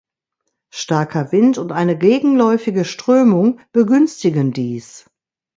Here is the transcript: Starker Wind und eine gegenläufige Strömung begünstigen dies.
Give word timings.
Starker 0.71 1.31
Wind 1.31 1.59
und 1.59 1.71
eine 1.71 1.95
gegenläufige 1.95 2.85
Strömung 2.85 3.59
begünstigen 3.71 4.51
dies. 4.51 5.05